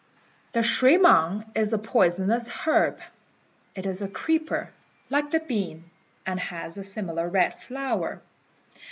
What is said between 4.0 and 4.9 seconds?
a creeper,